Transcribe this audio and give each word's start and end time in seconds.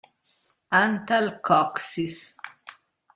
Antal 0.79 1.27
Kocsis 1.49 2.17